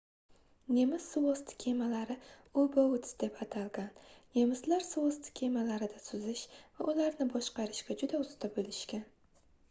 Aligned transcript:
nemis 0.75 1.03
suvosti 1.15 1.55
kemalari 1.63 2.13
u-boats 2.61 3.11
deb 3.23 3.37
atalgan 3.45 4.07
nemislar 4.37 4.85
suvosti 4.87 5.33
kemalarida 5.39 5.99
suzish 6.05 6.47
va 6.79 6.87
ularni 6.95 7.27
boshqarishga 7.35 7.97
juda 8.05 8.23
usta 8.25 8.51
boʻlishgan 8.57 9.05